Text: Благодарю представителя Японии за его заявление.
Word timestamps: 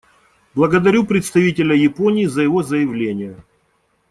Благодарю 0.55 1.05
представителя 1.05 1.75
Японии 1.75 2.25
за 2.25 2.41
его 2.41 2.63
заявление. 2.63 3.37